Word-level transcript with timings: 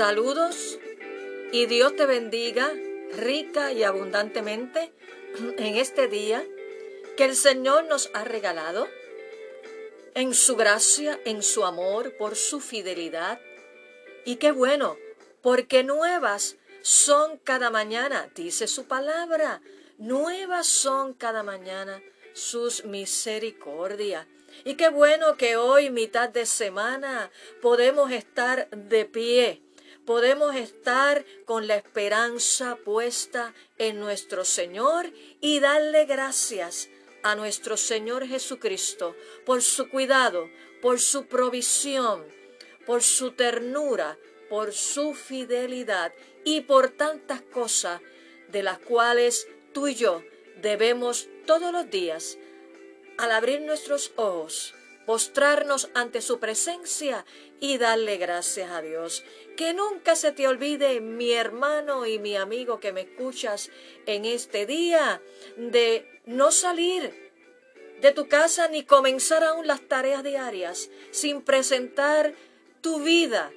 Saludos 0.00 0.78
y 1.52 1.66
Dios 1.66 1.94
te 1.94 2.06
bendiga 2.06 2.72
rica 3.18 3.70
y 3.74 3.82
abundantemente 3.82 4.94
en 5.58 5.76
este 5.76 6.08
día 6.08 6.42
que 7.18 7.26
el 7.26 7.36
Señor 7.36 7.84
nos 7.84 8.08
ha 8.14 8.24
regalado, 8.24 8.88
en 10.14 10.32
su 10.32 10.56
gracia, 10.56 11.20
en 11.26 11.42
su 11.42 11.66
amor, 11.66 12.16
por 12.16 12.34
su 12.36 12.60
fidelidad. 12.60 13.42
Y 14.24 14.36
qué 14.36 14.52
bueno, 14.52 14.96
porque 15.42 15.84
nuevas 15.84 16.56
son 16.80 17.36
cada 17.36 17.68
mañana, 17.68 18.30
dice 18.34 18.68
su 18.68 18.86
palabra, 18.86 19.60
nuevas 19.98 20.66
son 20.66 21.12
cada 21.12 21.42
mañana 21.42 22.00
sus 22.32 22.86
misericordias. 22.86 24.26
Y 24.64 24.76
qué 24.76 24.88
bueno 24.88 25.36
que 25.36 25.56
hoy, 25.56 25.90
mitad 25.90 26.30
de 26.30 26.46
semana, 26.46 27.30
podemos 27.60 28.10
estar 28.12 28.70
de 28.70 29.04
pie 29.04 29.62
podemos 30.06 30.54
estar 30.56 31.24
con 31.44 31.66
la 31.66 31.76
esperanza 31.76 32.76
puesta 32.76 33.54
en 33.78 34.00
nuestro 34.00 34.44
Señor 34.44 35.12
y 35.40 35.60
darle 35.60 36.04
gracias 36.04 36.88
a 37.22 37.34
nuestro 37.34 37.76
Señor 37.76 38.26
Jesucristo 38.26 39.14
por 39.44 39.62
su 39.62 39.88
cuidado, 39.88 40.48
por 40.80 41.00
su 41.00 41.26
provisión, 41.26 42.24
por 42.86 43.02
su 43.02 43.32
ternura, 43.32 44.18
por 44.48 44.72
su 44.72 45.14
fidelidad 45.14 46.12
y 46.44 46.62
por 46.62 46.88
tantas 46.88 47.42
cosas 47.42 48.00
de 48.48 48.62
las 48.62 48.78
cuales 48.78 49.46
tú 49.72 49.88
y 49.88 49.94
yo 49.94 50.22
debemos 50.60 51.28
todos 51.46 51.72
los 51.72 51.90
días, 51.90 52.38
al 53.18 53.32
abrir 53.32 53.60
nuestros 53.60 54.12
ojos, 54.16 54.74
postrarnos 55.06 55.90
ante 55.94 56.20
su 56.20 56.38
presencia 56.38 57.24
y 57.60 57.78
darle 57.78 58.16
gracias 58.16 58.70
a 58.70 58.82
Dios. 58.82 59.24
Que 59.56 59.74
nunca 59.74 60.16
se 60.16 60.32
te 60.32 60.48
olvide, 60.48 61.00
mi 61.00 61.32
hermano 61.32 62.06
y 62.06 62.18
mi 62.18 62.36
amigo 62.36 62.80
que 62.80 62.92
me 62.92 63.02
escuchas 63.02 63.70
en 64.06 64.24
este 64.24 64.66
día, 64.66 65.22
de 65.56 66.20
no 66.24 66.50
salir 66.50 67.30
de 68.00 68.12
tu 68.12 68.28
casa 68.28 68.68
ni 68.68 68.82
comenzar 68.84 69.44
aún 69.44 69.66
las 69.66 69.82
tareas 69.82 70.24
diarias 70.24 70.90
sin 71.10 71.42
presentar 71.42 72.34
tu 72.80 73.02
vida 73.02 73.52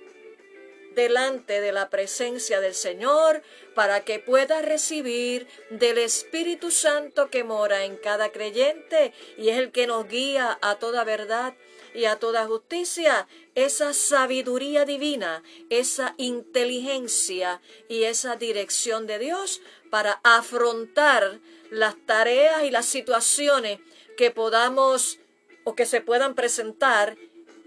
delante 0.95 1.61
de 1.61 1.71
la 1.71 1.89
presencia 1.89 2.59
del 2.59 2.75
Señor 2.75 3.41
para 3.73 4.01
que 4.01 4.19
puedas 4.19 4.63
recibir 4.63 5.47
del 5.69 5.97
Espíritu 5.97 6.71
Santo 6.71 7.29
que 7.29 7.43
mora 7.43 7.85
en 7.85 7.97
cada 7.97 8.31
creyente 8.31 9.13
y 9.37 9.49
es 9.49 9.57
el 9.57 9.71
que 9.71 9.87
nos 9.87 10.07
guía 10.07 10.57
a 10.61 10.75
toda 10.75 11.03
verdad 11.03 11.55
y 11.93 12.05
a 12.05 12.17
toda 12.17 12.45
justicia, 12.47 13.27
esa 13.55 13.93
sabiduría 13.93 14.85
divina, 14.85 15.43
esa 15.69 16.15
inteligencia 16.17 17.61
y 17.87 18.03
esa 18.03 18.35
dirección 18.35 19.05
de 19.07 19.19
Dios 19.19 19.61
para 19.89 20.19
afrontar 20.23 21.39
las 21.69 21.95
tareas 22.05 22.63
y 22.63 22.71
las 22.71 22.85
situaciones 22.85 23.79
que 24.17 24.31
podamos 24.31 25.19
o 25.63 25.75
que 25.75 25.85
se 25.85 26.01
puedan 26.01 26.35
presentar 26.35 27.17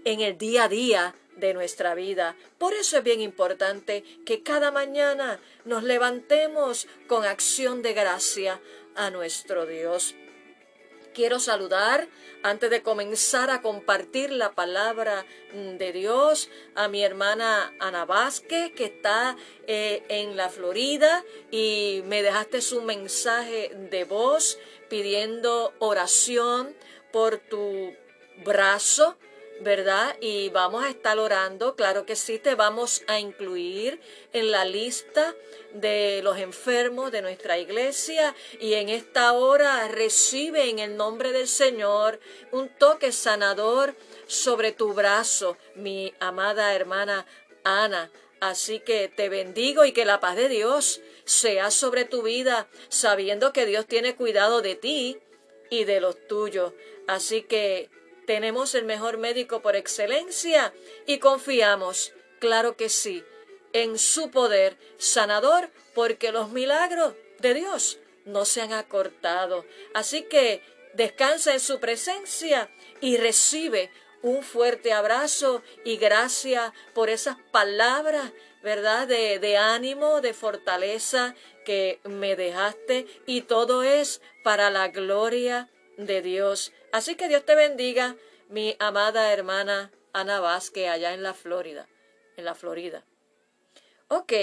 en 0.05 0.21
el 0.21 0.37
día 0.37 0.65
a 0.65 0.69
día 0.69 1.15
de 1.35 1.53
nuestra 1.53 1.93
vida. 1.95 2.35
Por 2.57 2.73
eso 2.73 2.97
es 2.97 3.03
bien 3.03 3.21
importante 3.21 4.03
que 4.25 4.43
cada 4.43 4.71
mañana 4.71 5.39
nos 5.65 5.83
levantemos 5.83 6.87
con 7.07 7.25
acción 7.25 7.81
de 7.81 7.93
gracia 7.93 8.59
a 8.95 9.09
nuestro 9.09 9.65
Dios. 9.65 10.15
Quiero 11.17 11.39
saludar, 11.39 12.07
antes 12.43 12.69
de 12.69 12.83
comenzar 12.83 13.49
a 13.49 13.63
compartir 13.63 14.29
la 14.29 14.51
palabra 14.51 15.25
de 15.51 15.91
Dios, 15.91 16.47
a 16.75 16.89
mi 16.89 17.01
hermana 17.01 17.73
Ana 17.79 18.05
Vázquez, 18.05 18.71
que 18.73 18.85
está 18.85 19.35
eh, 19.65 20.03
en 20.09 20.37
la 20.37 20.49
Florida 20.49 21.25
y 21.49 22.03
me 22.05 22.21
dejaste 22.21 22.61
su 22.61 22.83
mensaje 22.83 23.71
de 23.89 24.03
voz 24.03 24.59
pidiendo 24.91 25.73
oración 25.79 26.75
por 27.11 27.39
tu 27.39 27.95
brazo 28.45 29.17
¿verdad? 29.61 30.15
Y 30.21 30.49
vamos 30.49 30.83
a 30.83 30.89
estar 30.89 31.17
orando, 31.19 31.75
claro 31.75 32.05
que 32.05 32.15
sí, 32.15 32.39
te 32.39 32.55
vamos 32.55 33.03
a 33.07 33.19
incluir 33.19 33.99
en 34.33 34.51
la 34.51 34.65
lista 34.65 35.35
de 35.73 36.21
los 36.23 36.37
enfermos 36.37 37.11
de 37.11 37.21
nuestra 37.21 37.57
iglesia 37.57 38.35
y 38.59 38.73
en 38.73 38.89
esta 38.89 39.33
hora 39.33 39.87
recibe 39.87 40.69
en 40.69 40.79
el 40.79 40.95
nombre 40.95 41.31
del 41.31 41.47
Señor 41.47 42.19
un 42.51 42.69
toque 42.69 43.11
sanador 43.11 43.95
sobre 44.27 44.71
tu 44.71 44.93
brazo, 44.93 45.57
mi 45.75 46.13
amada 46.19 46.73
hermana 46.73 47.25
Ana. 47.63 48.11
Así 48.39 48.79
que 48.79 49.07
te 49.07 49.29
bendigo 49.29 49.83
y 49.85 49.93
que 49.93 50.05
la 50.05 50.19
paz 50.19 50.35
de 50.35 50.47
Dios 50.47 51.01
sea 51.25 51.71
sobre 51.71 52.05
tu 52.05 52.21
vida, 52.21 52.67
sabiendo 52.87 53.51
que 53.51 53.65
Dios 53.65 53.87
tiene 53.87 54.15
cuidado 54.15 54.61
de 54.61 54.75
ti 54.75 55.17
y 55.69 55.83
de 55.85 55.99
los 55.99 56.27
tuyos. 56.27 56.73
Así 57.07 57.41
que 57.41 57.89
tenemos 58.27 58.75
el 58.75 58.83
mejor 58.83 59.17
médico 59.17 59.61
por 59.61 59.75
excelencia 59.75 60.73
y 61.07 61.17
confiamos, 61.17 62.13
claro 62.39 62.75
que 62.75 62.89
sí, 62.89 63.23
en 63.73 63.97
su 63.97 64.29
poder 64.29 64.77
sanador, 64.97 65.71
porque 65.95 66.31
los 66.31 66.49
milagros 66.49 67.15
de 67.39 67.53
Dios 67.53 67.99
no 68.25 68.43
se 68.43 68.61
han 68.61 68.73
acortado. 68.73 69.65
Así 69.93 70.23
que 70.23 70.61
descansa 70.93 71.53
en 71.53 71.61
su 71.61 71.79
presencia 71.79 72.69
y 72.99 73.15
recibe 73.15 73.89
un 74.21 74.43
fuerte 74.43 74.91
abrazo 74.91 75.61
y 75.85 75.95
gracias 75.95 76.73
por 76.93 77.09
esas 77.09 77.37
palabras, 77.51 78.33
¿verdad? 78.61 79.07
De, 79.07 79.57
ánimo, 79.57 80.19
de 80.19 80.33
fortaleza 80.33 81.33
que 81.65 82.01
me 82.03 82.35
dejaste 82.35 83.07
y 83.25 83.41
todo 83.41 83.83
es 83.83 84.21
para 84.43 84.69
la 84.69 84.89
gloria 84.89 85.69
de 85.97 86.21
Dios. 86.21 86.73
Así 86.97 87.13
que 87.13 87.27
Dios 87.27 87.45
te 87.45 87.53
bendiga, 87.53 88.15
mi 88.49 88.75
amada 88.79 89.31
hermana 89.31 89.91
Ana 90.13 90.39
Vázquez, 90.39 90.89
allá 90.89 91.13
en 91.13 91.21
la 91.21 91.35
Florida, 91.35 91.87
en 92.37 92.43
la 92.43 92.55
Florida. 92.55 93.05
Ok, 94.07 94.33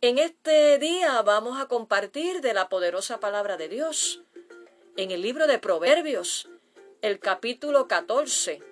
en 0.00 0.18
este 0.18 0.78
día 0.78 1.20
vamos 1.20 1.60
a 1.60 1.66
compartir 1.66 2.40
de 2.40 2.54
la 2.54 2.70
poderosa 2.70 3.20
palabra 3.20 3.58
de 3.58 3.68
Dios 3.68 4.22
en 4.96 5.10
el 5.10 5.20
libro 5.20 5.46
de 5.46 5.58
Proverbios, 5.58 6.48
el 7.02 7.20
capítulo 7.20 7.86
14, 7.86 8.62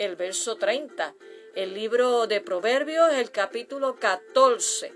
el 0.00 0.16
verso 0.16 0.56
30. 0.56 1.14
El 1.54 1.74
libro 1.74 2.26
de 2.26 2.40
Proverbios, 2.40 3.12
el 3.12 3.30
capítulo 3.30 3.94
14, 4.00 4.92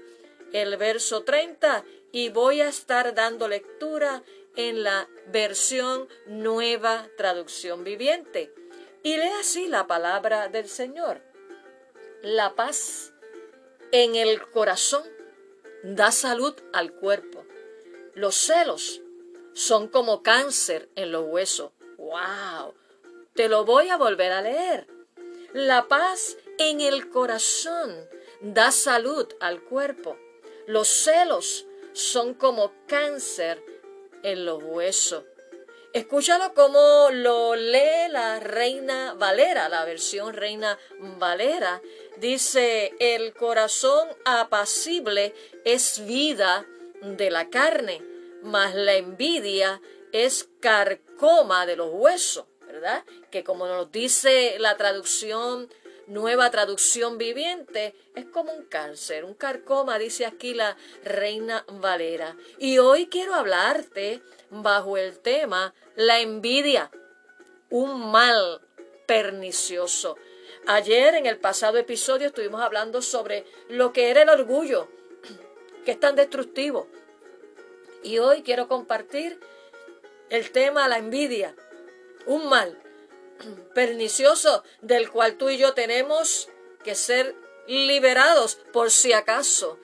el 0.53 0.77
verso 0.79 1.23
30, 1.23 1.85
y 2.11 2.31
voy 2.31 2.61
a 2.63 2.69
estar 2.69 3.15
dando 3.15 3.47
lectura 3.47 4.25
en 4.57 4.83
la 4.83 5.09
versión 5.29 6.09
nueva 6.27 7.09
traducción 7.17 7.85
viviente. 7.85 8.53
Y 9.03 9.17
lee 9.17 9.31
así 9.41 9.69
la 9.69 9.87
palabra 9.87 10.49
del 10.49 10.69
Señor. 10.69 11.23
La 12.23 12.55
paz 12.55 13.13
en 13.93 14.17
el 14.17 14.43
corazón 14.51 15.05
da 15.85 16.11
salud 16.11 16.55
al 16.73 16.93
cuerpo. 16.93 17.45
Los 18.15 18.35
celos 18.35 19.03
son 19.53 19.89
como 19.89 20.23
cáncer 20.23 20.89
en 20.97 21.13
los 21.13 21.27
huesos. 21.27 21.71
¡Wow! 21.99 22.75
Te 23.35 23.49
lo 23.49 23.65
voy 23.65 23.91
a 23.91 23.97
volver 23.97 24.33
a 24.33 24.43
leer. 24.43 24.87
La 25.53 25.87
paz 25.87 26.37
en 26.59 26.81
el 26.81 27.09
corazón 27.11 27.95
da 28.41 28.73
salud 28.73 29.29
al 29.41 29.63
cuerpo. 29.63 30.17
Los 30.67 30.89
celos 30.89 31.67
son 31.93 32.35
como 32.35 32.73
cáncer 32.87 33.63
en 34.27 34.45
los 34.45 34.63
huesos. 34.63 35.25
Escúchalo 35.93 36.53
como 36.53 37.09
lo 37.13 37.55
lee 37.55 38.11
la 38.11 38.41
Reina 38.41 39.15
Valera, 39.15 39.69
la 39.69 39.85
versión 39.85 40.35
Reina 40.35 40.79
Valera. 40.99 41.81
Dice, 42.19 42.93
el 42.99 43.33
corazón 43.33 44.09
apacible 44.25 45.33
es 45.65 46.05
vida 46.05 46.67
de 47.01 47.31
la 47.31 47.49
carne, 47.51 48.03
mas 48.43 48.75
la 48.75 48.95
envidia 48.95 49.81
es 50.13 50.49
carcoma 50.61 51.65
de 51.65 51.77
los 51.77 51.91
huesos, 51.93 52.47
¿verdad? 52.67 53.05
Que 53.31 53.45
como 53.45 53.67
nos 53.67 53.91
dice 53.93 54.57
la 54.59 54.77
traducción 54.77 55.73
nueva 56.07 56.51
traducción 56.51 57.19
viviente, 57.19 57.95
es 58.15 58.27
como 58.27 58.53
un 58.53 58.65
cáncer, 58.65 59.25
un 59.25 59.35
carcoma, 59.35 59.99
dice 59.99 60.27
aquí 60.27 60.55
la 60.55 60.77
reina 61.05 61.65
Valera. 61.69 62.37
Y 62.59 62.79
hoy 62.79 63.07
quiero 63.07 63.35
hablarte 63.35 64.23
bajo 64.51 64.97
el 64.97 65.19
tema 65.19 65.75
la 65.97 66.21
envidia, 66.21 66.91
un 67.71 68.11
mal 68.11 68.61
pernicioso. 69.07 70.17
Ayer 70.67 71.15
en 71.15 71.27
el 71.27 71.39
pasado 71.39 71.79
episodio 71.79 72.29
estuvimos 72.29 72.61
hablando 72.61 73.03
sobre 73.03 73.45
lo 73.69 73.93
que 73.93 74.11
era 74.11 74.23
el 74.23 74.29
orgullo, 74.29 74.89
que 75.85 75.93
es 75.93 76.01
tan 76.01 76.17
destructivo. 76.17 76.89
Y 78.03 78.19
hoy 78.19 78.43
quiero 78.43 78.69
compartir 78.69 79.41
el 80.31 80.51
tema 80.53 80.89
la 80.89 80.99
envidia, 80.99 81.55
un 82.27 82.49
mal 82.49 82.79
pernicioso 83.75 84.63
del 84.81 85.11
cual 85.11 85.37
tú 85.37 85.49
y 85.49 85.59
yo 85.59 85.75
tenemos 85.75 86.49
que 86.85 86.95
ser 86.95 87.35
liberados 87.67 88.57
por 88.73 88.91
si 88.91 89.13
acaso. 89.13 89.79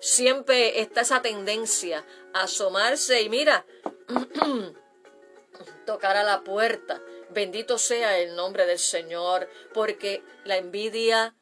Siempre 0.00 0.80
está 0.80 1.02
esa 1.02 1.22
tendencia 1.22 2.04
a 2.32 2.42
asomarse 2.42 3.22
y 3.22 3.28
mira, 3.28 3.66
tocar 5.86 6.16
a 6.16 6.22
la 6.22 6.42
puerta. 6.42 7.02
Bendito 7.30 7.78
sea 7.78 8.18
el 8.18 8.34
nombre 8.34 8.66
del 8.66 8.78
Señor, 8.78 9.48
porque 9.72 10.22
la 10.44 10.56
envidia 10.56 11.36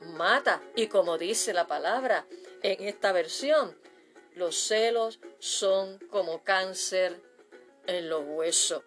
mata. 0.00 0.60
Y 0.74 0.88
como 0.88 1.18
dice 1.18 1.52
la 1.52 1.66
palabra 1.66 2.26
en 2.62 2.88
esta 2.88 3.12
versión, 3.12 3.78
los 4.34 4.56
celos 4.56 5.20
son 5.38 5.98
como 6.10 6.42
cáncer 6.42 7.20
en 7.86 8.08
los 8.08 8.24
huesos. 8.24 8.82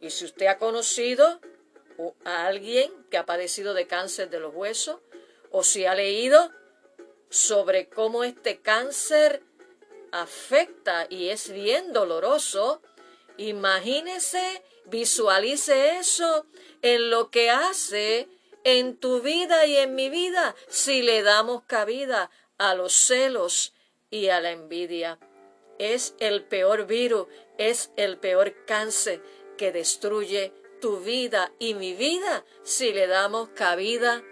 Y 0.00 0.10
si 0.10 0.24
usted 0.24 0.46
ha 0.46 0.58
conocido 0.58 1.40
a 2.24 2.46
alguien 2.46 2.90
que 3.10 3.18
ha 3.18 3.26
padecido 3.26 3.74
de 3.74 3.86
cáncer 3.86 4.30
de 4.30 4.40
los 4.40 4.54
huesos, 4.54 5.00
o 5.50 5.62
si 5.62 5.86
ha 5.86 5.94
leído 5.94 6.50
sobre 7.30 7.88
cómo 7.88 8.24
este 8.24 8.60
cáncer 8.60 9.42
afecta 10.12 11.06
y 11.08 11.28
es 11.28 11.50
bien 11.50 11.92
doloroso, 11.92 12.82
imagínese, 13.36 14.62
visualice 14.84 15.96
eso 15.98 16.46
en 16.82 17.10
lo 17.10 17.30
que 17.30 17.50
hace 17.50 18.28
en 18.64 18.96
tu 18.96 19.20
vida 19.20 19.66
y 19.66 19.76
en 19.76 19.94
mi 19.94 20.10
vida 20.10 20.56
si 20.68 21.02
le 21.02 21.22
damos 21.22 21.62
cabida 21.64 22.30
a 22.58 22.74
los 22.74 22.94
celos 22.94 23.72
y 24.10 24.28
a 24.28 24.40
la 24.40 24.50
envidia. 24.50 25.18
Es 25.78 26.14
el 26.18 26.44
peor 26.44 26.86
virus, 26.86 27.28
es 27.58 27.90
el 27.96 28.18
peor 28.18 28.64
cáncer 28.66 29.22
que 29.56 29.72
destruye 29.72 30.52
tu 30.80 31.00
vida 31.00 31.52
y 31.58 31.74
mi 31.74 31.94
vida 31.94 32.44
si 32.62 32.92
le 32.92 33.06
damos 33.06 33.48
cabida 33.50 34.22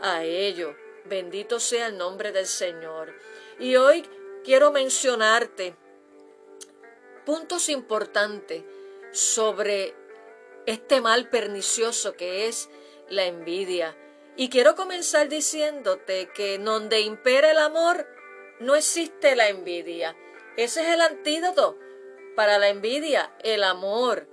a 0.00 0.24
ello. 0.24 0.74
Bendito 1.04 1.60
sea 1.60 1.88
el 1.88 1.98
nombre 1.98 2.32
del 2.32 2.46
Señor. 2.46 3.14
Y 3.58 3.76
hoy 3.76 4.04
quiero 4.44 4.72
mencionarte 4.72 5.74
puntos 7.24 7.68
importantes 7.68 8.62
sobre 9.12 9.94
este 10.66 11.00
mal 11.00 11.28
pernicioso 11.30 12.14
que 12.14 12.46
es 12.48 12.68
la 13.08 13.24
envidia. 13.24 13.96
Y 14.36 14.50
quiero 14.50 14.76
comenzar 14.76 15.28
diciéndote 15.28 16.30
que 16.34 16.58
donde 16.58 17.00
impera 17.00 17.50
el 17.50 17.58
amor, 17.58 18.06
no 18.60 18.76
existe 18.76 19.34
la 19.34 19.48
envidia. 19.48 20.16
Ese 20.56 20.82
es 20.82 20.88
el 20.88 21.00
antídoto 21.00 21.78
para 22.36 22.58
la 22.58 22.68
envidia, 22.68 23.34
el 23.42 23.64
amor. 23.64 24.28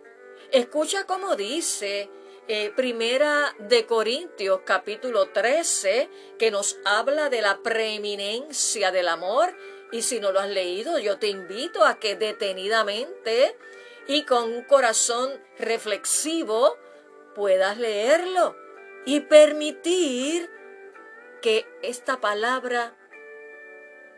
Escucha 0.51 1.05
cómo 1.05 1.35
dice 1.35 2.09
eh, 2.47 2.71
Primera 2.75 3.55
de 3.59 3.85
Corintios 3.85 4.61
capítulo 4.65 5.29
13, 5.29 6.09
que 6.37 6.51
nos 6.51 6.77
habla 6.85 7.29
de 7.29 7.41
la 7.41 7.59
preeminencia 7.63 8.91
del 8.91 9.07
amor. 9.07 9.55
Y 9.91 10.01
si 10.01 10.19
no 10.19 10.31
lo 10.31 10.39
has 10.39 10.49
leído, 10.49 10.99
yo 10.99 11.17
te 11.17 11.27
invito 11.27 11.85
a 11.85 11.99
que 11.99 12.15
detenidamente 12.15 13.57
y 14.07 14.23
con 14.23 14.43
un 14.51 14.63
corazón 14.63 15.31
reflexivo 15.57 16.77
puedas 17.33 17.77
leerlo 17.77 18.55
y 19.05 19.21
permitir 19.21 20.49
que 21.41 21.65
esta 21.81 22.19
palabra 22.19 22.95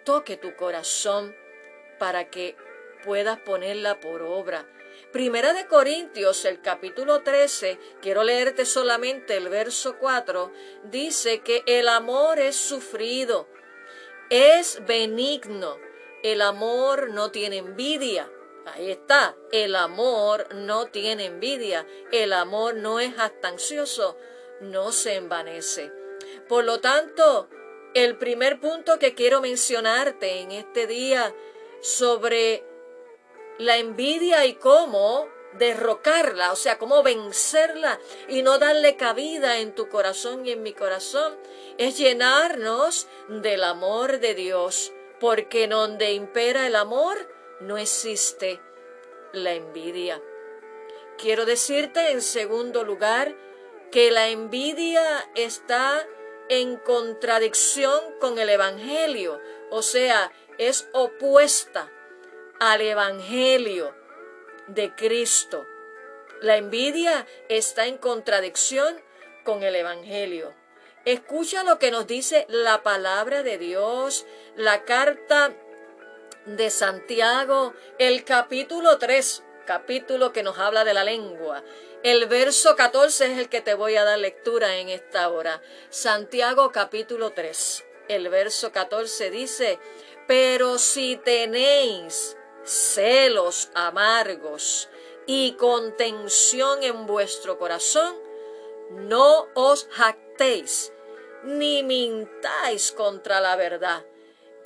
toque 0.03 0.37
tu 0.37 0.55
corazón 0.55 1.35
para 1.99 2.29
que 2.29 2.55
puedas 3.03 3.39
ponerla 3.39 3.99
por 3.99 4.21
obra. 4.21 4.65
Primera 5.11 5.53
de 5.53 5.67
Corintios, 5.67 6.43
el 6.43 6.61
capítulo 6.61 7.23
13, 7.23 7.79
quiero 8.01 8.25
leerte 8.25 8.65
solamente 8.65 9.37
el 9.37 9.47
verso 9.47 9.97
4, 9.97 10.51
dice 10.83 11.39
que 11.39 11.63
el 11.65 11.87
amor 11.87 12.39
es 12.39 12.57
sufrido, 12.57 13.47
es 14.29 14.85
benigno, 14.85 15.77
el 16.23 16.41
amor 16.41 17.09
no 17.11 17.31
tiene 17.31 17.57
envidia. 17.57 18.29
Ahí 18.65 18.91
está, 18.91 19.37
el 19.53 19.77
amor 19.77 20.53
no 20.53 20.87
tiene 20.87 21.27
envidia, 21.27 21.87
el 22.11 22.33
amor 22.33 22.75
no 22.75 22.99
es 22.99 23.15
jactancioso, 23.15 24.17
no 24.59 24.91
se 24.91 25.15
envanece. 25.15 25.89
Por 26.49 26.65
lo 26.65 26.81
tanto, 26.81 27.47
el 27.93 28.17
primer 28.17 28.59
punto 28.59 28.99
que 28.99 29.15
quiero 29.15 29.39
mencionarte 29.39 30.41
en 30.41 30.51
este 30.51 30.85
día 30.85 31.33
sobre 31.79 32.65
la 33.57 33.77
envidia 33.77 34.45
y 34.45 34.55
cómo 34.55 35.29
derrocarla, 35.53 36.51
o 36.51 36.55
sea, 36.55 36.77
cómo 36.77 37.03
vencerla 37.03 37.99
y 38.27 38.41
no 38.41 38.59
darle 38.59 38.95
cabida 38.95 39.57
en 39.59 39.73
tu 39.73 39.89
corazón 39.89 40.45
y 40.45 40.51
en 40.51 40.61
mi 40.61 40.73
corazón, 40.73 41.37
es 41.77 41.97
llenarnos 41.97 43.07
del 43.27 43.63
amor 43.63 44.19
de 44.19 44.35
Dios, 44.35 44.93
porque 45.19 45.67
donde 45.67 46.13
impera 46.13 46.67
el 46.67 46.75
amor 46.75 47.17
no 47.59 47.77
existe 47.77 48.61
la 49.33 49.53
envidia. 49.53 50.21
Quiero 51.17 51.45
decirte 51.45 52.11
en 52.11 52.21
segundo 52.21 52.83
lugar 52.83 53.35
que 53.91 54.11
la 54.11 54.29
envidia 54.29 55.27
está 55.33 56.05
en 56.49 56.77
contradicción 56.77 57.99
con 58.19 58.37
el 58.37 58.49
Evangelio, 58.49 59.41
o 59.71 59.81
sea, 59.81 60.31
es 60.57 60.87
opuesta 60.93 61.91
al 62.59 62.81
Evangelio 62.81 63.93
de 64.67 64.93
Cristo. 64.95 65.65
La 66.41 66.57
envidia 66.57 67.25
está 67.49 67.87
en 67.87 67.97
contradicción 67.97 69.01
con 69.43 69.63
el 69.63 69.75
Evangelio. 69.75 70.53
Escucha 71.05 71.63
lo 71.63 71.79
que 71.79 71.91
nos 71.91 72.05
dice 72.05 72.45
la 72.49 72.83
palabra 72.83 73.43
de 73.43 73.57
Dios, 73.57 74.25
la 74.55 74.83
carta 74.83 75.53
de 76.45 76.69
Santiago, 76.69 77.73
el 77.97 78.23
capítulo 78.23 78.97
3, 78.97 79.43
capítulo 79.65 80.33
que 80.33 80.43
nos 80.43 80.57
habla 80.59 80.83
de 80.83 80.93
la 80.93 81.03
lengua. 81.03 81.63
El 82.03 82.25
verso 82.27 82.75
14 82.75 83.33
es 83.33 83.37
el 83.37 83.49
que 83.49 83.61
te 83.61 83.73
voy 83.73 83.95
a 83.95 84.03
dar 84.03 84.19
lectura 84.19 84.77
en 84.77 84.89
esta 84.89 85.29
hora. 85.29 85.61
Santiago 85.89 86.71
capítulo 86.71 87.31
3. 87.31 87.85
El 88.07 88.29
verso 88.29 88.71
14 88.71 89.29
dice, 89.29 89.79
pero 90.27 90.77
si 90.77 91.17
tenéis 91.17 92.36
celos 92.67 93.69
amargos 93.73 94.89
y 95.25 95.53
contención 95.53 96.83
en 96.83 97.05
vuestro 97.07 97.57
corazón, 97.57 98.15
no 98.91 99.47
os 99.55 99.87
jactéis 99.91 100.91
ni 101.43 101.83
mintáis 101.83 102.91
contra 102.91 103.39
la 103.39 103.55
verdad. 103.55 104.05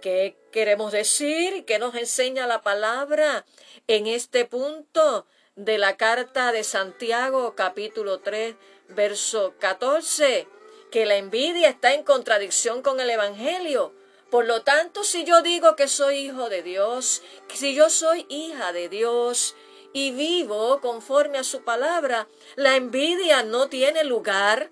¿Qué 0.01 0.35
queremos 0.51 0.91
decir? 0.91 1.63
¿Qué 1.65 1.77
nos 1.77 1.93
enseña 1.95 2.47
la 2.47 2.61
palabra 2.61 3.45
en 3.87 4.07
este 4.07 4.45
punto 4.45 5.27
de 5.55 5.77
la 5.77 5.95
carta 5.95 6.51
de 6.51 6.63
Santiago 6.63 7.55
capítulo 7.55 8.19
3 8.19 8.55
verso 8.89 9.53
14? 9.59 10.47
Que 10.91 11.05
la 11.05 11.17
envidia 11.17 11.69
está 11.69 11.93
en 11.93 12.03
contradicción 12.03 12.81
con 12.81 12.99
el 12.99 13.09
Evangelio 13.11 13.93
por 14.31 14.45
lo 14.45 14.61
tanto, 14.63 15.03
si 15.03 15.25
yo 15.25 15.41
digo 15.41 15.75
que 15.75 15.89
soy 15.89 16.19
hijo 16.19 16.47
de 16.47 16.63
Dios, 16.63 17.21
si 17.53 17.75
yo 17.75 17.89
soy 17.89 18.25
hija 18.29 18.71
de 18.71 18.87
Dios 18.87 19.57
y 19.91 20.11
vivo 20.11 20.79
conforme 20.79 21.37
a 21.37 21.43
su 21.43 21.63
palabra, 21.65 22.29
la 22.55 22.77
envidia 22.77 23.43
no 23.43 23.67
tiene 23.67 24.05
lugar 24.05 24.71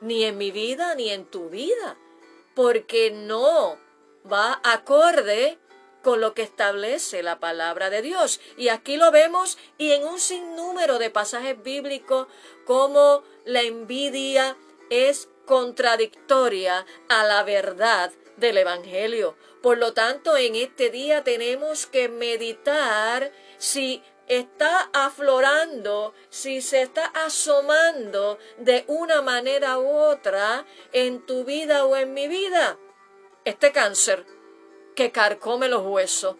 ni 0.00 0.24
en 0.24 0.36
mi 0.38 0.50
vida 0.50 0.96
ni 0.96 1.10
en 1.10 1.24
tu 1.24 1.50
vida, 1.50 1.96
porque 2.56 3.12
no 3.12 3.78
va 4.30 4.60
acorde 4.64 5.56
con 6.02 6.20
lo 6.20 6.34
que 6.34 6.42
establece 6.42 7.22
la 7.22 7.38
palabra 7.38 7.90
de 7.90 8.02
Dios. 8.02 8.40
Y 8.56 8.70
aquí 8.70 8.96
lo 8.96 9.12
vemos 9.12 9.56
y 9.78 9.92
en 9.92 10.02
un 10.02 10.18
sinnúmero 10.18 10.98
de 10.98 11.10
pasajes 11.10 11.62
bíblicos 11.62 12.26
como 12.66 13.22
la 13.44 13.62
envidia 13.62 14.56
es 14.90 15.28
contradictoria 15.46 16.84
a 17.08 17.22
la 17.22 17.44
verdad 17.44 18.10
del 18.36 18.58
Evangelio. 18.58 19.36
Por 19.62 19.78
lo 19.78 19.92
tanto, 19.92 20.36
en 20.36 20.54
este 20.56 20.90
día 20.90 21.24
tenemos 21.24 21.86
que 21.86 22.08
meditar 22.08 23.32
si 23.58 24.02
está 24.28 24.90
aflorando, 24.92 26.14
si 26.30 26.60
se 26.62 26.82
está 26.82 27.06
asomando 27.06 28.38
de 28.58 28.84
una 28.88 29.22
manera 29.22 29.78
u 29.78 29.88
otra 29.88 30.66
en 30.92 31.24
tu 31.26 31.44
vida 31.44 31.84
o 31.84 31.96
en 31.96 32.14
mi 32.14 32.28
vida. 32.28 32.78
Este 33.44 33.72
cáncer 33.72 34.24
que 34.94 35.12
carcome 35.12 35.68
los 35.68 35.82
huesos, 35.82 36.36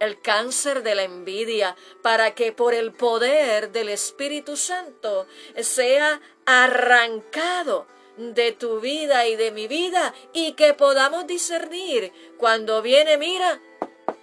el 0.00 0.20
cáncer 0.20 0.82
de 0.82 0.94
la 0.94 1.02
envidia, 1.02 1.76
para 2.02 2.34
que 2.34 2.52
por 2.52 2.74
el 2.74 2.92
poder 2.92 3.70
del 3.70 3.90
Espíritu 3.90 4.56
Santo 4.56 5.26
sea 5.60 6.20
arrancado 6.46 7.86
de 8.20 8.52
tu 8.52 8.80
vida 8.80 9.26
y 9.26 9.36
de 9.36 9.50
mi 9.50 9.66
vida 9.66 10.14
y 10.32 10.52
que 10.52 10.74
podamos 10.74 11.26
discernir 11.26 12.12
cuando 12.36 12.82
viene, 12.82 13.16
mira, 13.16 13.60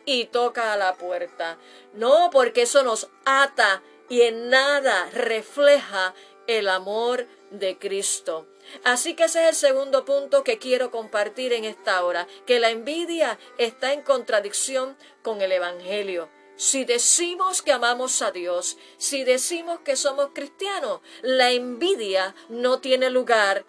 y 0.06 0.26
toca 0.26 0.74
a 0.74 0.78
la 0.78 0.96
puerta. 0.96 1.58
No, 1.94 2.30
porque 2.32 2.64
eso 2.64 2.84
nos 2.84 3.10
ata 3.26 3.82
y 4.10 4.22
en 4.22 4.50
nada 4.50 5.10
refleja 5.12 6.14
el 6.48 6.70
amor 6.70 7.28
de 7.52 7.78
Cristo. 7.78 8.48
Así 8.84 9.16
que 9.16 9.26
ese 9.26 9.44
es 9.44 9.50
el 9.50 9.56
segundo 9.56 10.06
punto 10.06 10.44
que 10.44 10.60
quiero 10.60 10.92
compartir 10.92 11.54
en 11.54 11.66
esta 11.66 12.04
hora, 12.04 12.28
que 12.46 12.60
la 12.60 12.70
envidia 12.70 13.40
está 13.58 13.94
en 13.94 14.02
contradicción 14.02 14.98
con 15.24 15.42
el 15.42 15.52
Evangelio. 15.52 16.30
Si 16.58 16.86
decimos 16.86 17.62
que 17.62 17.72
amamos 17.72 18.22
a 18.22 18.32
Dios, 18.32 18.78
si 18.98 19.24
decimos 19.24 19.80
que 19.82 19.96
somos 19.96 20.30
cristianos, 20.34 21.02
la 21.22 21.52
envidia 21.52 22.34
no 22.50 22.80
tiene 22.80 23.10
lugar, 23.12 23.64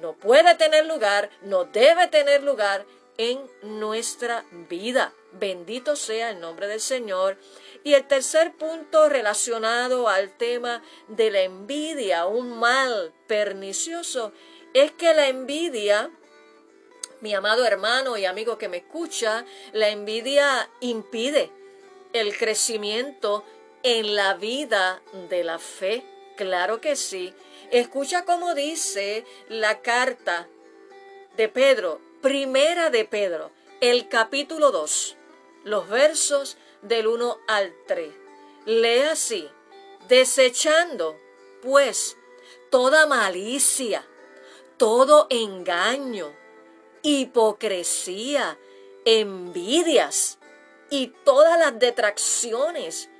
no 0.00 0.14
puede 0.14 0.54
tener 0.54 0.86
lugar, 0.86 1.30
no 1.42 1.64
debe 1.64 2.06
tener 2.08 2.42
lugar 2.42 2.84
en 3.16 3.40
nuestra 3.62 4.44
vida. 4.68 5.12
Bendito 5.32 5.96
sea 5.96 6.30
el 6.30 6.40
nombre 6.40 6.68
del 6.68 6.80
Señor. 6.80 7.36
Y 7.84 7.94
el 7.94 8.06
tercer 8.06 8.54
punto 8.54 9.08
relacionado 9.08 10.08
al 10.08 10.36
tema 10.36 10.82
de 11.08 11.30
la 11.30 11.42
envidia, 11.42 12.26
un 12.26 12.58
mal 12.58 13.12
pernicioso, 13.26 14.32
es 14.74 14.92
que 14.92 15.14
la 15.14 15.28
envidia, 15.28 16.10
mi 17.20 17.34
amado 17.34 17.64
hermano 17.64 18.16
y 18.16 18.24
amigo 18.24 18.58
que 18.58 18.68
me 18.68 18.78
escucha, 18.78 19.44
la 19.72 19.88
envidia 19.88 20.70
impide 20.80 21.50
el 22.12 22.36
crecimiento 22.36 23.44
en 23.82 24.14
la 24.14 24.34
vida 24.34 25.02
de 25.28 25.44
la 25.44 25.58
fe. 25.58 26.04
Claro 26.36 26.80
que 26.80 26.96
sí. 26.96 27.34
Escucha 27.70 28.24
cómo 28.24 28.54
dice 28.54 29.26
la 29.50 29.82
carta 29.82 30.48
de 31.36 31.50
Pedro, 31.50 32.00
primera 32.22 32.88
de 32.88 33.04
Pedro, 33.04 33.50
el 33.82 34.08
capítulo 34.08 34.70
2, 34.70 35.16
los 35.64 35.86
versos 35.86 36.56
del 36.80 37.06
1 37.06 37.38
al 37.46 37.74
3. 37.86 38.10
Lee 38.64 39.00
así, 39.10 39.50
desechando, 40.08 41.20
pues, 41.60 42.16
toda 42.70 43.06
malicia, 43.06 44.02
todo 44.78 45.26
engaño, 45.28 46.34
hipocresía, 47.02 48.58
envidias 49.04 50.38
y 50.88 51.08
todas 51.22 51.58
las 51.58 51.78
detracciones. 51.78 53.10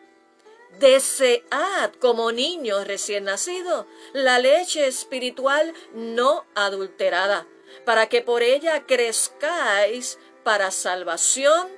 Desead 0.79 1.93
como 2.01 2.31
niños 2.31 2.87
recién 2.87 3.25
nacidos 3.25 3.87
la 4.13 4.39
leche 4.39 4.87
espiritual 4.87 5.75
no 5.93 6.47
adulterada, 6.55 7.47
para 7.85 8.09
que 8.09 8.23
por 8.23 8.43
ella 8.43 8.87
crezcáis 8.87 10.19
para 10.45 10.71
salvación 10.71 11.69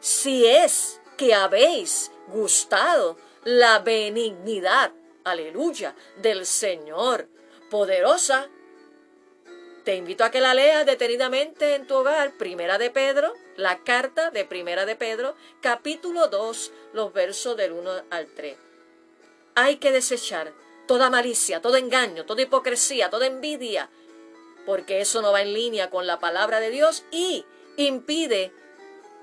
si 0.00 0.46
es 0.46 1.00
que 1.16 1.34
habéis 1.34 2.10
gustado 2.28 3.16
la 3.44 3.78
benignidad, 3.78 4.92
aleluya, 5.24 5.94
del 6.16 6.46
Señor, 6.46 7.28
poderosa. 7.70 8.48
Te 9.84 9.96
invito 9.96 10.22
a 10.22 10.30
que 10.30 10.40
la 10.40 10.54
leas 10.54 10.86
detenidamente 10.86 11.74
en 11.74 11.88
tu 11.88 11.96
hogar, 11.96 12.32
Primera 12.38 12.78
de 12.78 12.90
Pedro, 12.90 13.34
la 13.56 13.82
carta 13.82 14.30
de 14.30 14.44
Primera 14.44 14.86
de 14.86 14.94
Pedro, 14.94 15.34
capítulo 15.60 16.28
2, 16.28 16.72
los 16.92 17.12
versos 17.12 17.56
del 17.56 17.72
1 17.72 17.90
al 18.10 18.28
3. 18.28 18.56
Hay 19.56 19.76
que 19.78 19.90
desechar 19.90 20.52
toda 20.86 21.10
malicia, 21.10 21.60
todo 21.60 21.76
engaño, 21.76 22.24
toda 22.26 22.42
hipocresía, 22.42 23.10
toda 23.10 23.26
envidia, 23.26 23.90
porque 24.66 25.00
eso 25.00 25.20
no 25.20 25.32
va 25.32 25.42
en 25.42 25.52
línea 25.52 25.90
con 25.90 26.06
la 26.06 26.20
palabra 26.20 26.60
de 26.60 26.70
Dios 26.70 27.04
y 27.10 27.44
impide 27.76 28.52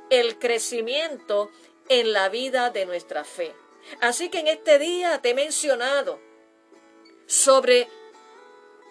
el 0.10 0.40
crecimiento 0.40 1.52
en 1.88 2.12
la 2.12 2.28
vida 2.28 2.70
de 2.70 2.86
nuestra 2.86 3.24
fe. 3.24 3.56
Así 4.02 4.28
que 4.30 4.40
en 4.40 4.48
este 4.50 4.78
día 4.78 5.22
te 5.22 5.30
he 5.30 5.34
mencionado 5.34 6.20
sobre 7.28 7.88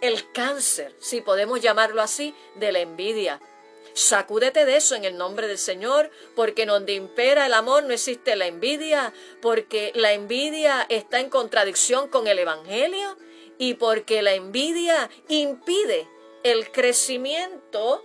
el 0.00 0.30
cáncer, 0.32 0.94
si 1.00 1.20
podemos 1.20 1.60
llamarlo 1.60 2.02
así, 2.02 2.34
de 2.56 2.72
la 2.72 2.80
envidia. 2.80 3.40
Sacúdete 3.94 4.64
de 4.64 4.76
eso 4.76 4.94
en 4.94 5.04
el 5.04 5.16
nombre 5.16 5.48
del 5.48 5.58
Señor, 5.58 6.10
porque 6.36 6.66
donde 6.66 6.92
impera 6.92 7.46
el 7.46 7.54
amor 7.54 7.82
no 7.82 7.92
existe 7.92 8.36
la 8.36 8.46
envidia, 8.46 9.12
porque 9.42 9.90
la 9.94 10.12
envidia 10.12 10.86
está 10.88 11.18
en 11.18 11.30
contradicción 11.30 12.08
con 12.08 12.28
el 12.28 12.38
Evangelio 12.38 13.16
y 13.58 13.74
porque 13.74 14.22
la 14.22 14.34
envidia 14.34 15.10
impide 15.28 16.08
el 16.44 16.70
crecimiento 16.70 18.04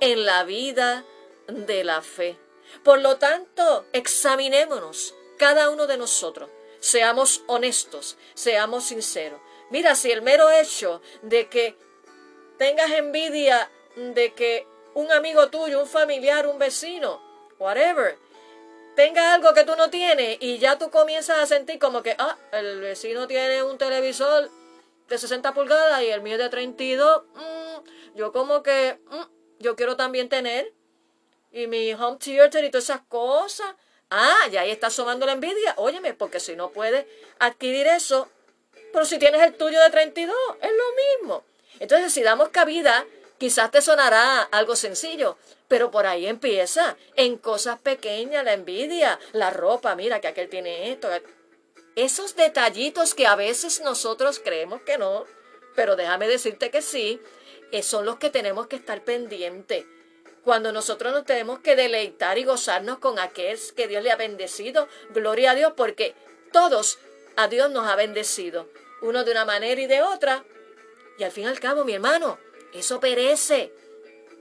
en 0.00 0.26
la 0.26 0.44
vida 0.44 1.04
de 1.46 1.84
la 1.84 2.02
fe. 2.02 2.38
Por 2.84 3.00
lo 3.00 3.16
tanto, 3.16 3.86
examinémonos 3.92 5.14
cada 5.38 5.70
uno 5.70 5.86
de 5.86 5.96
nosotros. 5.96 6.50
Seamos 6.80 7.42
honestos, 7.46 8.16
seamos 8.34 8.84
sinceros. 8.84 9.40
Mira, 9.70 9.94
si 9.94 10.10
el 10.10 10.22
mero 10.22 10.50
hecho 10.50 11.00
de 11.22 11.48
que 11.48 11.76
tengas 12.58 12.90
envidia 12.90 13.70
de 13.96 14.34
que 14.34 14.66
un 14.94 15.10
amigo 15.12 15.48
tuyo, 15.48 15.80
un 15.80 15.86
familiar, 15.86 16.46
un 16.46 16.58
vecino, 16.58 17.20
whatever, 17.58 18.18
tenga 18.96 19.34
algo 19.34 19.54
que 19.54 19.64
tú 19.64 19.76
no 19.76 19.88
tienes 19.88 20.38
y 20.40 20.58
ya 20.58 20.76
tú 20.76 20.90
comienzas 20.90 21.38
a 21.38 21.46
sentir 21.46 21.78
como 21.78 22.02
que, 22.02 22.16
ah, 22.18 22.36
el 22.52 22.80
vecino 22.80 23.26
tiene 23.26 23.62
un 23.62 23.78
televisor 23.78 24.50
de 25.08 25.18
60 25.18 25.54
pulgadas 25.54 26.02
y 26.02 26.08
el 26.08 26.20
mío 26.22 26.34
es 26.34 26.40
de 26.40 26.48
32, 26.48 27.22
mm, 27.34 28.16
yo 28.16 28.32
como 28.32 28.62
que, 28.62 28.98
mm, 29.06 29.22
yo 29.60 29.76
quiero 29.76 29.96
también 29.96 30.28
tener 30.28 30.72
y 31.52 31.66
mi 31.66 31.92
home 31.94 32.18
theater 32.18 32.64
y 32.64 32.70
todas 32.70 32.84
esas 32.84 33.02
cosas. 33.02 33.74
Ah, 34.10 34.48
ya 34.50 34.62
ahí 34.62 34.70
está 34.70 34.88
asomando 34.88 35.26
la 35.26 35.32
envidia. 35.32 35.74
Óyeme, 35.76 36.14
porque 36.14 36.40
si 36.40 36.56
no 36.56 36.70
puedes 36.70 37.06
adquirir 37.38 37.86
eso, 37.86 38.28
pero 38.92 39.04
si 39.04 39.18
tienes 39.18 39.42
el 39.42 39.54
tuyo 39.54 39.80
de 39.80 39.90
32, 39.90 40.34
es 40.60 40.70
lo 40.70 41.18
mismo. 41.22 41.44
Entonces, 41.78 42.12
si 42.12 42.22
damos 42.22 42.50
cabida, 42.50 43.06
quizás 43.38 43.70
te 43.70 43.80
sonará 43.82 44.42
algo 44.42 44.76
sencillo, 44.76 45.38
pero 45.68 45.90
por 45.90 46.06
ahí 46.06 46.26
empieza, 46.26 46.96
en 47.16 47.38
cosas 47.38 47.78
pequeñas, 47.78 48.44
la 48.44 48.52
envidia, 48.52 49.18
la 49.32 49.50
ropa, 49.50 49.94
mira 49.94 50.20
que 50.20 50.28
aquel 50.28 50.48
tiene 50.48 50.90
esto. 50.92 51.08
Esos 51.96 52.36
detallitos 52.36 53.14
que 53.14 53.26
a 53.26 53.36
veces 53.36 53.80
nosotros 53.80 54.40
creemos 54.42 54.82
que 54.82 54.98
no, 54.98 55.24
pero 55.74 55.96
déjame 55.96 56.28
decirte 56.28 56.70
que 56.70 56.82
sí, 56.82 57.20
eh, 57.72 57.82
son 57.82 58.04
los 58.04 58.16
que 58.16 58.30
tenemos 58.30 58.66
que 58.66 58.76
estar 58.76 59.02
pendientes 59.02 59.84
cuando 60.44 60.72
nosotros 60.72 61.12
nos 61.12 61.24
tenemos 61.24 61.60
que 61.60 61.76
deleitar 61.76 62.38
y 62.38 62.44
gozarnos 62.44 62.98
con 62.98 63.18
aquel 63.18 63.58
que 63.76 63.88
Dios 63.88 64.02
le 64.02 64.10
ha 64.10 64.16
bendecido. 64.16 64.88
Gloria 65.10 65.52
a 65.52 65.54
Dios, 65.54 65.74
porque 65.76 66.14
todos 66.52 66.98
a 67.36 67.48
Dios 67.48 67.70
nos 67.70 67.86
ha 67.86 67.96
bendecido, 67.96 68.68
uno 69.02 69.24
de 69.24 69.32
una 69.32 69.44
manera 69.44 69.80
y 69.80 69.86
de 69.86 70.02
otra. 70.02 70.44
Y 71.18 71.24
al 71.24 71.32
fin 71.32 71.44
y 71.44 71.48
al 71.48 71.60
cabo, 71.60 71.84
mi 71.84 71.92
hermano, 71.92 72.38
eso 72.72 73.00
perece. 73.00 73.72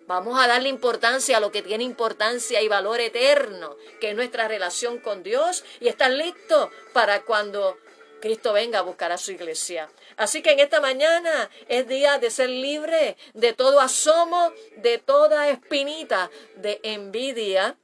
Vamos 0.08 0.40
a 0.40 0.48
darle 0.48 0.70
importancia 0.70 1.38
a 1.38 1.40
lo 1.40 1.52
que 1.52 1.62
tiene 1.62 1.84
importancia 1.84 2.62
y 2.62 2.68
valor 2.68 3.00
eterno, 3.00 3.78
que 4.00 4.10
es 4.10 4.16
nuestra 4.16 4.48
relación 4.48 5.00
con 5.00 5.22
Dios, 5.22 5.64
y 5.80 5.88
estar 5.88 6.10
listo 6.10 6.72
para 6.94 7.22
cuando 7.22 7.78
Cristo 8.20 8.54
venga 8.54 8.80
a 8.80 8.84
buscar 8.84 9.12
a 9.12 9.18
su 9.18 9.32
iglesia. 9.32 9.90
Así 10.18 10.42
que 10.42 10.52
en 10.52 10.60
esta 10.60 10.82
mañana 10.82 11.50
es 11.68 11.88
día 11.88 12.18
de 12.18 12.32
ser 12.32 12.50
libre 12.50 13.18
de 13.34 13.54
todo 13.54 13.80
asomo, 13.80 14.52
de 14.78 14.98
toda 14.98 15.50
espinita 15.50 16.30
de 16.56 16.80
envidia 16.84 17.78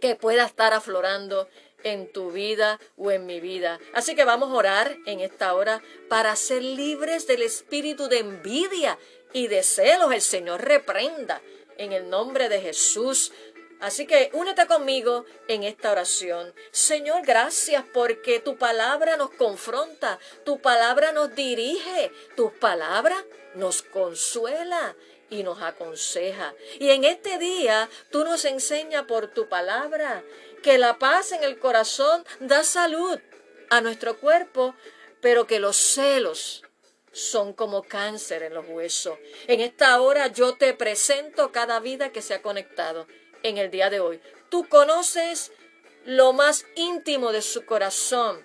que 0.00 0.16
pueda 0.16 0.44
estar 0.44 0.72
aflorando 0.72 1.48
en 1.84 2.12
tu 2.12 2.30
vida 2.30 2.78
o 2.96 3.10
en 3.10 3.26
mi 3.26 3.40
vida. 3.40 3.78
Así 3.94 4.14
que 4.14 4.24
vamos 4.24 4.50
a 4.50 4.54
orar 4.54 4.96
en 5.06 5.20
esta 5.20 5.54
hora 5.54 5.82
para 6.08 6.36
ser 6.36 6.62
libres 6.62 7.26
del 7.26 7.42
espíritu 7.42 8.08
de 8.08 8.18
envidia 8.18 8.98
y 9.32 9.46
de 9.48 9.62
celos. 9.62 10.12
El 10.12 10.22
Señor 10.22 10.62
reprenda 10.62 11.40
en 11.78 11.92
el 11.92 12.10
nombre 12.10 12.48
de 12.48 12.60
Jesús 12.60 13.32
Así 13.80 14.06
que 14.06 14.30
únete 14.34 14.66
conmigo 14.66 15.24
en 15.48 15.62
esta 15.62 15.90
oración. 15.90 16.52
Señor, 16.70 17.22
gracias 17.24 17.82
porque 17.94 18.38
tu 18.38 18.58
palabra 18.58 19.16
nos 19.16 19.30
confronta, 19.30 20.18
tu 20.44 20.60
palabra 20.60 21.12
nos 21.12 21.34
dirige, 21.34 22.12
tu 22.36 22.52
palabra 22.52 23.16
nos 23.54 23.82
consuela 23.82 24.94
y 25.30 25.42
nos 25.42 25.62
aconseja. 25.62 26.54
Y 26.78 26.90
en 26.90 27.04
este 27.04 27.38
día 27.38 27.88
tú 28.10 28.24
nos 28.24 28.44
enseñas 28.44 29.04
por 29.04 29.28
tu 29.28 29.48
palabra 29.48 30.22
que 30.62 30.78
la 30.78 30.98
paz 30.98 31.32
en 31.32 31.42
el 31.42 31.58
corazón 31.58 32.24
da 32.40 32.64
salud 32.64 33.18
a 33.70 33.80
nuestro 33.80 34.18
cuerpo, 34.18 34.74
pero 35.20 35.46
que 35.46 35.60
los 35.60 35.76
celos 35.76 36.62
son 37.12 37.52
como 37.52 37.82
cáncer 37.82 38.42
en 38.42 38.54
los 38.54 38.66
huesos. 38.68 39.18
En 39.46 39.60
esta 39.60 40.00
hora 40.00 40.28
yo 40.28 40.56
te 40.56 40.74
presento 40.74 41.52
cada 41.52 41.80
vida 41.80 42.12
que 42.12 42.22
se 42.22 42.34
ha 42.34 42.42
conectado 42.42 43.06
en 43.42 43.58
el 43.58 43.70
día 43.70 43.90
de 43.90 44.00
hoy. 44.00 44.20
Tú 44.48 44.68
conoces 44.68 45.52
lo 46.04 46.32
más 46.32 46.66
íntimo 46.76 47.32
de 47.32 47.42
su 47.42 47.64
corazón. 47.64 48.44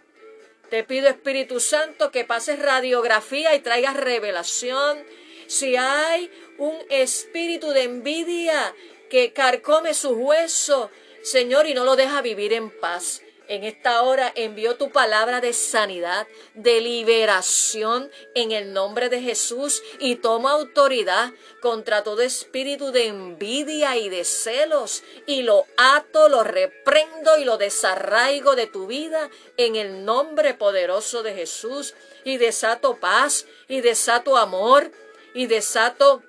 Te 0.70 0.84
pido 0.84 1.08
Espíritu 1.08 1.60
Santo 1.60 2.12
que 2.12 2.26
pases 2.26 2.60
radiografía 2.60 3.56
y 3.56 3.60
traigas 3.60 3.96
revelación. 3.96 5.06
Si 5.48 5.76
hay 5.76 6.32
un 6.58 6.76
espíritu 6.90 7.72
de 7.72 7.84
envidia 7.84 8.76
que 9.10 9.34
carcome 9.34 9.94
sus 9.94 10.14
huesos, 10.14 10.90
Señor, 11.24 11.68
y 11.68 11.74
no 11.74 11.84
lo 11.84 11.96
deja 11.96 12.22
vivir 12.22 12.54
en 12.54 12.70
paz. 12.70 13.22
En 13.48 13.64
esta 13.64 14.02
hora 14.02 14.32
envió 14.36 14.76
tu 14.76 14.90
palabra 14.90 15.40
de 15.40 15.54
sanidad, 15.54 16.28
de 16.56 16.82
liberación 16.82 18.10
en 18.34 18.52
el 18.52 18.74
nombre 18.74 19.08
de 19.10 19.22
Jesús 19.22 19.84
y 20.00 20.16
toma 20.16 20.54
autoridad 20.54 21.32
contra 21.62 22.04
todo 22.04 22.22
espíritu 22.22 22.92
de 22.92 23.06
envidia 23.06 23.98
y 23.98 24.10
de 24.10 24.26
celos 24.26 25.04
y 25.28 25.44
lo 25.44 25.66
ato, 25.78 26.28
lo 26.28 26.44
reprendo 26.44 27.38
y 27.38 27.44
lo 27.44 27.58
desarraigo 27.58 28.56
de 28.56 28.66
tu 28.66 28.88
vida 28.88 29.30
en 29.58 29.76
el 29.76 30.06
nombre 30.06 30.56
poderoso 30.56 31.22
de 31.22 31.36
Jesús 31.36 31.94
y 32.24 32.38
desato 32.38 33.00
paz 33.00 33.46
y 33.68 33.82
desato 33.82 34.38
amor 34.38 34.92
y 35.36 35.46
desato 35.46 36.24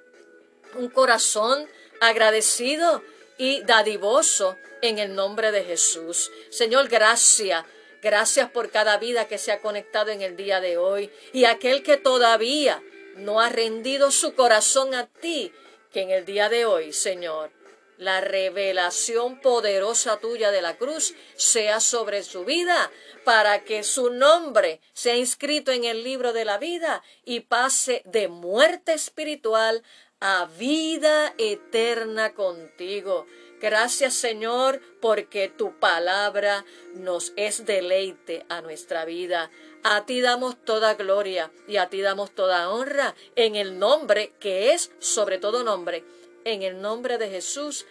un 0.76 0.88
corazón 0.88 1.68
agradecido 2.00 3.02
y 3.38 3.62
dadivoso 3.62 4.56
en 4.82 4.98
el 4.98 5.14
nombre 5.14 5.52
de 5.52 5.64
Jesús. 5.64 6.30
Señor, 6.50 6.88
gracias. 6.88 7.64
Gracias 8.02 8.50
por 8.50 8.70
cada 8.70 8.98
vida 8.98 9.26
que 9.26 9.38
se 9.38 9.52
ha 9.52 9.60
conectado 9.60 10.10
en 10.10 10.22
el 10.22 10.36
día 10.36 10.60
de 10.60 10.76
hoy 10.76 11.10
y 11.32 11.44
aquel 11.44 11.82
que 11.82 11.96
todavía 11.96 12.82
no 13.16 13.40
ha 13.40 13.48
rendido 13.48 14.10
su 14.10 14.34
corazón 14.34 14.94
a 14.94 15.06
ti, 15.06 15.52
que 15.92 16.02
en 16.02 16.10
el 16.10 16.24
día 16.24 16.48
de 16.48 16.66
hoy, 16.66 16.92
Señor, 16.92 17.50
la 17.98 18.20
revelación 18.20 19.40
poderosa 19.40 20.18
tuya 20.18 20.50
de 20.50 20.60
la 20.60 20.76
cruz 20.76 21.14
sea 21.36 21.80
sobre 21.80 22.22
su 22.22 22.44
vida, 22.44 22.90
para 23.24 23.64
que 23.64 23.82
su 23.82 24.10
nombre 24.10 24.80
sea 24.92 25.16
inscrito 25.16 25.72
en 25.72 25.84
el 25.84 26.04
libro 26.04 26.32
de 26.32 26.44
la 26.44 26.58
vida 26.58 27.02
y 27.24 27.40
pase 27.40 28.02
de 28.04 28.28
muerte 28.28 28.92
espiritual 28.92 29.82
a 30.20 30.46
vida 30.58 31.34
eterna 31.38 32.34
contigo. 32.34 33.26
Gracias 33.60 34.14
Señor 34.14 34.80
porque 35.00 35.48
tu 35.48 35.78
palabra 35.78 36.64
nos 36.94 37.32
es 37.36 37.66
deleite 37.66 38.44
a 38.48 38.60
nuestra 38.60 39.04
vida. 39.04 39.50
A 39.82 40.04
ti 40.04 40.20
damos 40.20 40.62
toda 40.64 40.94
gloria 40.94 41.50
y 41.68 41.76
a 41.76 41.88
ti 41.88 42.00
damos 42.00 42.32
toda 42.32 42.70
honra 42.70 43.14
en 43.34 43.56
el 43.56 43.78
nombre 43.78 44.32
que 44.40 44.72
es 44.72 44.90
sobre 44.98 45.38
todo 45.38 45.64
nombre, 45.64 46.04
en 46.44 46.62
el 46.62 46.80
nombre 46.80 47.18
de 47.18 47.28
Jesús. 47.28 47.86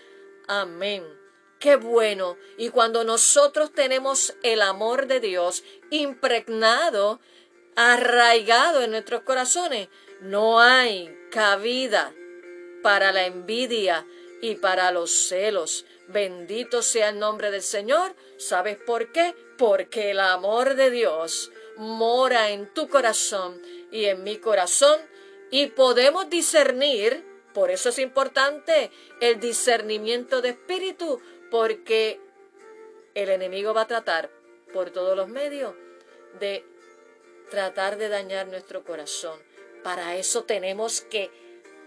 Amén. 0.47 1.03
Qué 1.59 1.77
bueno. 1.77 2.37
Y 2.57 2.69
cuando 2.69 3.03
nosotros 3.03 3.71
tenemos 3.71 4.35
el 4.43 4.61
amor 4.61 5.07
de 5.07 5.19
Dios 5.19 5.63
impregnado, 5.89 7.19
arraigado 7.75 8.83
en 8.83 8.91
nuestros 8.91 9.21
corazones, 9.21 9.89
no 10.21 10.59
hay 10.59 11.15
cabida 11.31 12.13
para 12.81 13.11
la 13.11 13.25
envidia 13.25 14.05
y 14.41 14.55
para 14.55 14.91
los 14.91 15.11
celos. 15.27 15.85
Bendito 16.07 16.81
sea 16.81 17.09
el 17.09 17.19
nombre 17.19 17.51
del 17.51 17.61
Señor. 17.63 18.15
¿Sabes 18.37 18.77
por 18.77 19.11
qué? 19.11 19.33
Porque 19.57 20.11
el 20.11 20.19
amor 20.19 20.75
de 20.75 20.91
Dios 20.91 21.51
mora 21.77 22.51
en 22.51 22.73
tu 22.73 22.87
corazón 22.87 23.61
y 23.91 24.05
en 24.05 24.23
mi 24.23 24.37
corazón 24.37 24.99
y 25.51 25.67
podemos 25.67 26.29
discernir, 26.29 27.23
por 27.53 27.71
eso 27.71 27.89
es 27.89 27.99
importante 27.99 28.91
el 29.21 29.39
discernimiento 29.39 30.41
de 30.41 30.49
espíritu, 30.49 31.21
porque 31.49 32.19
el 33.13 33.29
enemigo 33.29 33.73
va 33.73 33.81
a 33.81 33.87
tratar 33.87 34.29
por 34.73 34.89
todos 34.89 35.15
los 35.15 35.29
medios 35.29 35.73
de 36.39 36.65
tratar 37.49 37.97
de 37.97 38.09
dañar 38.09 38.47
nuestro 38.47 38.83
corazón. 38.83 39.39
Para 39.85 40.15
eso 40.15 40.45
tenemos 40.45 41.01
que 41.01 41.29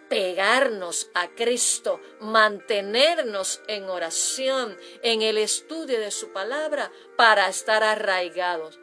pegarnos 0.08 1.10
a 1.14 1.30
Cristo, 1.30 2.00
mantenernos 2.20 3.60
en 3.66 3.90
oración, 3.90 4.78
en 5.02 5.22
el 5.22 5.36
estudio 5.36 5.98
de 5.98 6.12
su 6.12 6.32
palabra, 6.32 6.92
para 7.16 7.48
estar 7.48 7.82
arraigados 7.82 8.78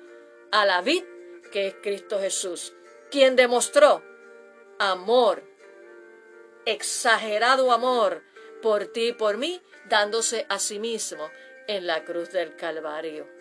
a 0.51 0.65
la 0.65 0.81
vid 0.81 1.05
que 1.49 1.67
es 1.67 1.75
Cristo 1.81 2.19
Jesús, 2.19 2.73
quien 3.09 3.37
demostró 3.37 4.03
amor, 4.79 5.43
exagerado 6.65 7.71
amor 7.71 8.21
por 8.61 8.87
ti 8.87 9.07
y 9.07 9.13
por 9.13 9.37
mí, 9.37 9.61
dándose 9.87 10.45
a 10.49 10.59
sí 10.59 10.77
mismo 10.77 11.31
en 11.67 11.87
la 11.87 12.03
cruz 12.03 12.33
del 12.33 12.57
Calvario. 12.57 13.34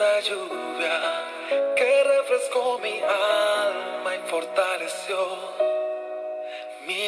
esa 0.00 0.20
lluvia 0.20 0.98
que 1.76 2.04
refrescó 2.04 2.78
mi 2.78 3.00
alma 3.02 4.16
y 4.16 4.30
fortaleció 4.30 5.18
mi 6.86 7.02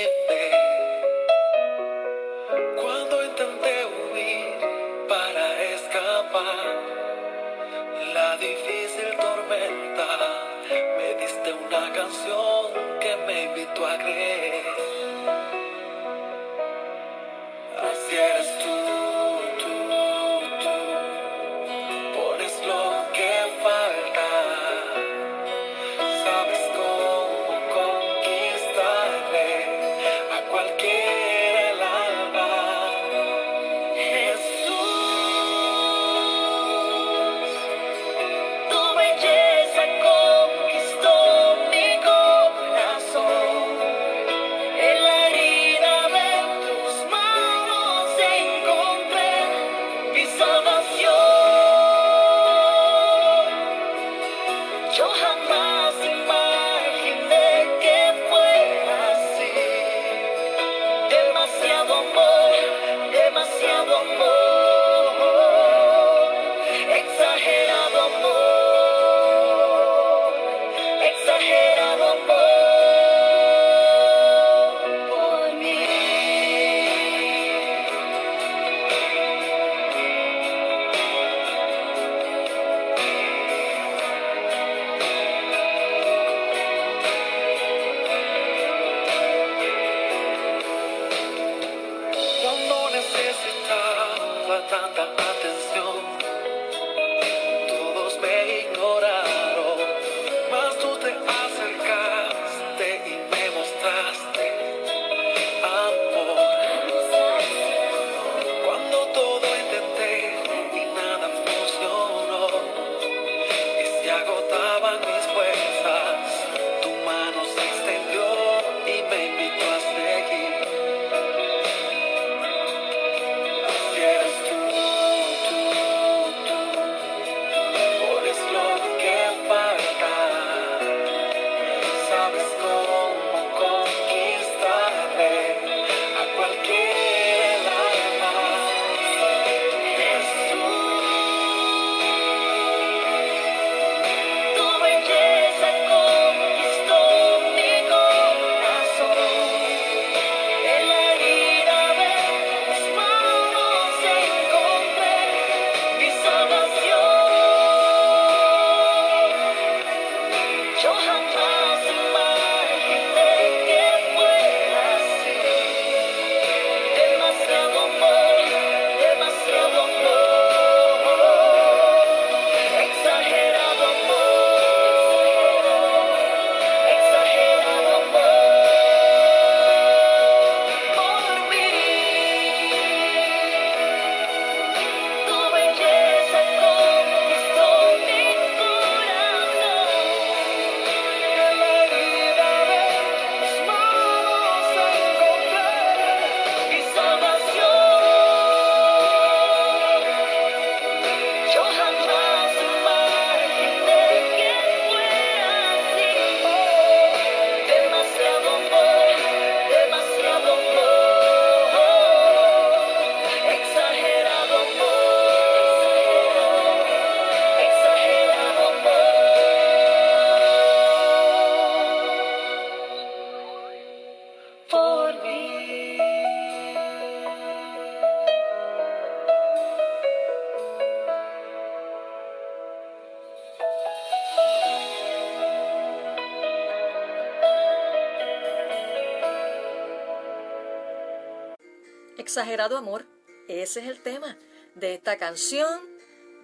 exagerado 242.32 242.78
amor. 242.78 243.04
Ese 243.46 243.80
es 243.80 243.88
el 243.88 244.00
tema 244.00 244.38
de 244.74 244.94
esta 244.94 245.18
canción 245.18 245.82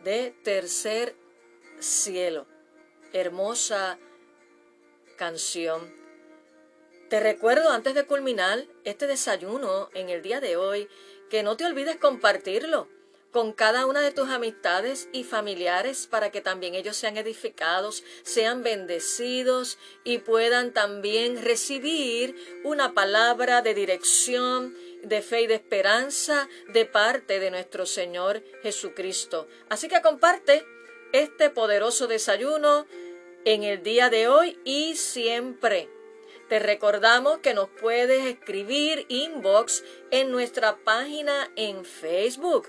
de 0.04 0.34
Tercer 0.44 1.16
Cielo. 1.80 2.46
Hermosa 3.14 3.98
canción. 5.16 5.80
Te 7.08 7.20
recuerdo 7.20 7.70
antes 7.70 7.94
de 7.94 8.04
culminar 8.04 8.66
este 8.84 9.06
desayuno 9.06 9.88
en 9.94 10.10
el 10.10 10.20
día 10.20 10.40
de 10.40 10.58
hoy 10.58 10.90
que 11.30 11.42
no 11.42 11.56
te 11.56 11.64
olvides 11.64 11.96
compartirlo 11.96 12.86
con 13.30 13.52
cada 13.52 13.86
una 13.86 14.00
de 14.00 14.10
tus 14.10 14.28
amistades 14.28 15.08
y 15.12 15.24
familiares 15.24 16.06
para 16.06 16.30
que 16.30 16.40
también 16.40 16.74
ellos 16.74 16.96
sean 16.96 17.16
edificados, 17.16 18.02
sean 18.22 18.62
bendecidos 18.62 19.78
y 20.04 20.18
puedan 20.18 20.72
también 20.72 21.42
recibir 21.42 22.36
una 22.64 22.94
palabra 22.94 23.60
de 23.62 23.74
dirección, 23.74 24.74
de 25.02 25.22
fe 25.22 25.42
y 25.42 25.46
de 25.46 25.54
esperanza 25.54 26.48
de 26.68 26.84
parte 26.84 27.40
de 27.40 27.50
nuestro 27.50 27.86
Señor 27.86 28.42
Jesucristo. 28.62 29.48
Así 29.68 29.88
que 29.88 30.02
comparte 30.02 30.64
este 31.12 31.50
poderoso 31.50 32.06
desayuno 32.06 32.86
en 33.44 33.62
el 33.62 33.82
día 33.82 34.10
de 34.10 34.28
hoy 34.28 34.58
y 34.64 34.96
siempre. 34.96 35.88
Te 36.48 36.58
recordamos 36.58 37.38
que 37.38 37.54
nos 37.54 37.68
puedes 37.68 38.24
escribir 38.24 39.04
inbox 39.08 39.84
en 40.10 40.30
nuestra 40.30 40.76
página 40.76 41.50
en 41.56 41.84
Facebook 41.84 42.68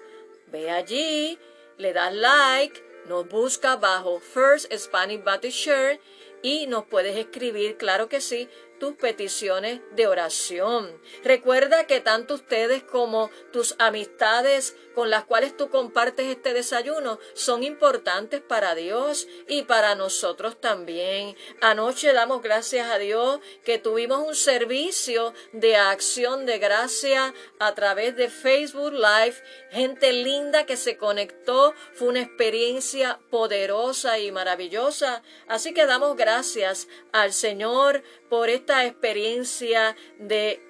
Ve 0.51 0.71
allí, 0.71 1.37
le 1.77 1.93
das 1.93 2.13
like, 2.13 2.81
nos 3.05 3.27
busca 3.29 3.75
bajo 3.75 4.19
First 4.19 4.73
Spanish 4.73 5.23
Baptist 5.23 5.63
Church 5.63 5.99
y 6.41 6.65
nos 6.65 6.85
puedes 6.85 7.15
escribir, 7.15 7.77
claro 7.77 8.09
que 8.09 8.19
sí, 8.19 8.49
tus 8.79 8.95
peticiones 8.95 9.81
de 9.91 10.07
oración. 10.07 10.99
Recuerda 11.23 11.85
que 11.85 11.99
tanto 11.99 12.35
ustedes 12.35 12.81
como 12.83 13.29
tus 13.51 13.75
amistades 13.77 14.75
con 14.95 15.09
las 15.09 15.23
cuales 15.25 15.55
tú 15.55 15.69
compartes 15.69 16.27
este 16.27 16.53
desayuno 16.53 17.19
son 17.33 17.63
importantes 17.63 18.41
para 18.41 18.75
Dios 18.75 19.27
y 19.47 19.63
para 19.63 19.95
nosotros 19.95 20.59
también. 20.59 21.37
Anoche 21.61 22.11
damos 22.13 22.41
gracias 22.41 22.89
a 22.89 22.97
Dios 22.97 23.39
que 23.63 23.77
tuvimos 23.77 24.27
un 24.27 24.35
servicio 24.35 25.33
de 25.53 25.77
acción 25.77 26.45
de 26.45 26.59
gracia 26.59 27.33
a 27.59 27.75
través 27.75 28.15
de 28.15 28.29
Facebook 28.29 28.93
Live. 28.93 29.35
Gente 29.71 30.11
linda 30.11 30.65
que 30.65 30.77
se 30.77 30.97
conectó. 30.97 31.73
Fue 31.93 32.07
una 32.07 32.21
experiencia 32.21 33.19
poderosa 33.29 34.19
y 34.19 34.31
maravillosa. 34.31 35.23
Así 35.47 35.73
que 35.73 35.85
damos 35.85 36.15
gracias 36.15 36.87
al 37.11 37.33
Señor 37.33 38.03
por 38.29 38.49
esta 38.49 38.85
experiencia 38.85 39.95
de 40.19 40.61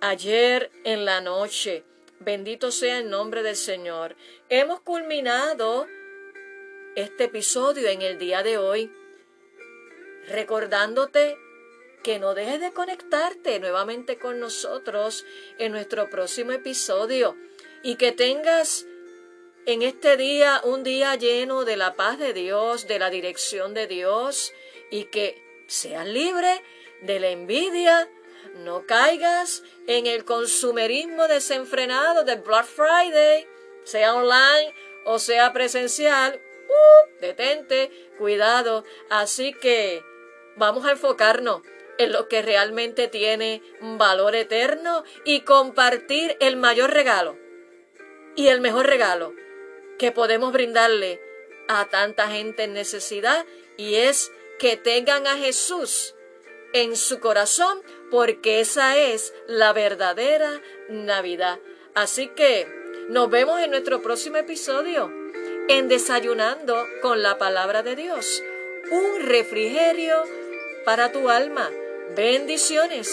ayer 0.00 0.70
en 0.84 1.04
la 1.04 1.20
noche. 1.20 1.84
Bendito 2.18 2.70
sea 2.70 2.98
el 2.98 3.10
nombre 3.10 3.42
del 3.42 3.56
Señor. 3.56 4.16
Hemos 4.48 4.80
culminado 4.80 5.86
este 6.96 7.24
episodio 7.24 7.88
en 7.88 8.02
el 8.02 8.18
día 8.18 8.42
de 8.42 8.56
hoy 8.56 8.90
recordándote 10.28 11.36
que 12.02 12.18
no 12.18 12.34
dejes 12.34 12.60
de 12.60 12.72
conectarte 12.72 13.58
nuevamente 13.60 14.18
con 14.18 14.40
nosotros 14.40 15.24
en 15.58 15.72
nuestro 15.72 16.08
próximo 16.08 16.52
episodio 16.52 17.36
y 17.82 17.96
que 17.96 18.12
tengas 18.12 18.86
en 19.66 19.82
este 19.82 20.16
día 20.16 20.60
un 20.64 20.82
día 20.82 21.14
lleno 21.16 21.64
de 21.64 21.76
la 21.76 21.94
paz 21.94 22.18
de 22.18 22.32
Dios, 22.32 22.86
de 22.86 22.98
la 22.98 23.10
dirección 23.10 23.74
de 23.74 23.86
Dios 23.86 24.52
y 24.90 25.04
que 25.04 25.42
seas 25.66 26.06
libre 26.06 26.62
de 27.04 27.20
la 27.20 27.28
envidia, 27.28 28.08
no 28.54 28.86
caigas 28.86 29.62
en 29.86 30.06
el 30.06 30.24
consumerismo 30.24 31.28
desenfrenado 31.28 32.24
del 32.24 32.40
Black 32.40 32.66
Friday, 32.66 33.46
sea 33.84 34.14
online 34.14 34.74
o 35.04 35.18
sea 35.18 35.52
presencial. 35.52 36.40
Uh, 36.68 37.20
detente, 37.20 37.90
cuidado. 38.18 38.84
Así 39.10 39.52
que 39.52 40.02
vamos 40.56 40.86
a 40.86 40.92
enfocarnos 40.92 41.62
en 41.98 42.12
lo 42.12 42.28
que 42.28 42.42
realmente 42.42 43.08
tiene 43.08 43.62
valor 43.80 44.34
eterno 44.34 45.04
y 45.24 45.40
compartir 45.40 46.36
el 46.40 46.56
mayor 46.56 46.92
regalo 46.92 47.38
y 48.34 48.48
el 48.48 48.60
mejor 48.60 48.86
regalo 48.86 49.32
que 49.98 50.10
podemos 50.10 50.52
brindarle 50.52 51.20
a 51.68 51.86
tanta 51.86 52.28
gente 52.28 52.64
en 52.64 52.72
necesidad 52.72 53.46
y 53.76 53.94
es 53.94 54.32
que 54.58 54.76
tengan 54.76 55.26
a 55.26 55.36
Jesús 55.36 56.14
en 56.74 56.96
su 56.96 57.20
corazón 57.20 57.80
porque 58.10 58.60
esa 58.60 58.98
es 58.98 59.32
la 59.46 59.72
verdadera 59.72 60.60
Navidad. 60.90 61.58
Así 61.94 62.28
que 62.28 62.66
nos 63.08 63.30
vemos 63.30 63.60
en 63.60 63.70
nuestro 63.70 64.02
próximo 64.02 64.36
episodio 64.36 65.10
en 65.68 65.88
Desayunando 65.88 66.76
con 67.00 67.22
la 67.22 67.38
Palabra 67.38 67.82
de 67.82 67.96
Dios. 67.96 68.42
Un 68.90 69.22
refrigerio 69.22 70.16
para 70.84 71.10
tu 71.12 71.30
alma. 71.30 71.70
Bendiciones. 72.14 73.08